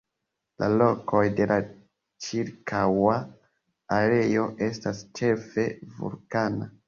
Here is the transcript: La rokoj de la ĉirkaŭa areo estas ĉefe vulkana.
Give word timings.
La 0.61 0.67
rokoj 0.73 1.19
de 1.39 1.45
la 1.51 1.57
ĉirkaŭa 2.27 3.19
areo 3.99 4.47
estas 4.69 5.03
ĉefe 5.21 5.67
vulkana. 5.99 6.73